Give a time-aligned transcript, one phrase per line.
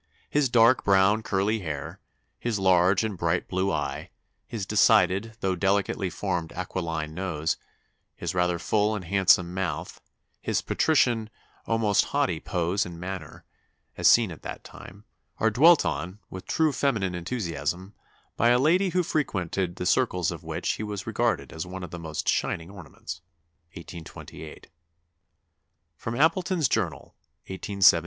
[0.31, 1.99] His dark brown, curly hair,
[2.39, 4.09] his large and bright blue eye,
[4.47, 7.55] his decided, though delicately formed aquiline nose,
[8.15, 10.01] his rather full and handsome mouth,
[10.41, 11.29] his patrician,
[11.67, 13.45] almost haughty pose and manner,
[13.95, 15.03] as seen at that time,
[15.37, 17.93] are dwelt on, with true feminine enthusiasm,
[18.35, 21.91] by a lady who frequented the circles of which he was regarded as one of
[21.91, 23.21] the most shining ornaments."
[23.75, 24.67] 1828.
[25.99, 27.15] [Sidenote: Appleton's Journal,
[27.45, 27.99] 1873.